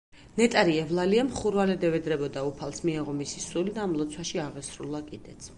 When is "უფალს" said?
2.53-2.83